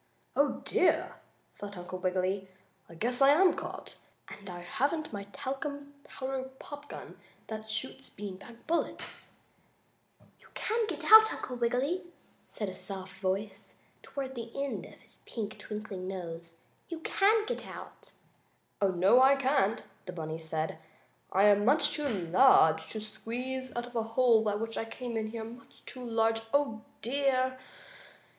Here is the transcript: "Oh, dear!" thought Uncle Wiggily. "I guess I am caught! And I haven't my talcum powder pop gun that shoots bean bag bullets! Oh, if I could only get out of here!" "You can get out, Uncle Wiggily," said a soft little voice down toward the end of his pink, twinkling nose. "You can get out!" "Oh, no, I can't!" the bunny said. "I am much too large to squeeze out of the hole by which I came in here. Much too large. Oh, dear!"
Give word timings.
"Oh, 0.35 0.61
dear!" 0.65 1.17
thought 1.53 1.77
Uncle 1.77 1.99
Wiggily. 1.99 2.47
"I 2.89 2.95
guess 2.95 3.21
I 3.21 3.29
am 3.29 3.53
caught! 3.53 3.97
And 4.29 4.49
I 4.49 4.61
haven't 4.61 5.13
my 5.13 5.25
talcum 5.25 5.93
powder 6.03 6.49
pop 6.57 6.89
gun 6.89 7.19
that 7.45 7.69
shoots 7.69 8.09
bean 8.09 8.37
bag 8.37 8.65
bullets! 8.65 9.29
Oh, 10.19 10.25
if 10.39 10.47
I 10.47 10.51
could 10.63 10.71
only 10.75 10.87
get 10.87 11.05
out 11.11 11.21
of 11.25 11.29
here!" 11.29 11.29
"You 11.29 11.29
can 11.29 11.29
get 11.29 11.33
out, 11.33 11.33
Uncle 11.37 11.55
Wiggily," 11.57 12.03
said 12.49 12.67
a 12.67 12.73
soft 12.73 13.17
little 13.23 13.35
voice 13.37 13.75
down 14.01 14.01
toward 14.11 14.33
the 14.33 14.51
end 14.63 14.87
of 14.87 14.99
his 15.03 15.19
pink, 15.27 15.59
twinkling 15.59 16.07
nose. 16.07 16.55
"You 16.89 17.01
can 17.01 17.45
get 17.45 17.67
out!" 17.67 18.13
"Oh, 18.81 18.89
no, 18.89 19.21
I 19.21 19.35
can't!" 19.35 19.85
the 20.07 20.13
bunny 20.13 20.39
said. 20.39 20.79
"I 21.31 21.43
am 21.43 21.63
much 21.63 21.91
too 21.91 22.07
large 22.07 22.89
to 22.93 23.01
squeeze 23.01 23.69
out 23.75 23.85
of 23.85 23.93
the 23.93 24.01
hole 24.01 24.43
by 24.43 24.55
which 24.55 24.79
I 24.79 24.85
came 24.85 25.15
in 25.15 25.27
here. 25.27 25.43
Much 25.43 25.85
too 25.85 26.03
large. 26.03 26.41
Oh, 26.51 26.81
dear!" 27.03 27.59